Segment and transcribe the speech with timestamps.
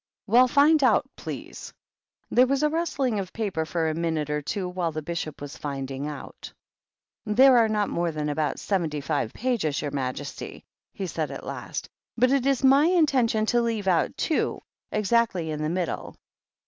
[0.25, 1.71] "Well, find out, please
[2.31, 5.39] I" There was a rustling of paper for a minute or two while the Bishop
[5.39, 6.51] was finding out.
[7.23, 11.87] "There are not more than about seventy five pages, your majesty," he said, at last,"
[12.17, 16.15] but it is my intention to leave out two, exactly in the middle."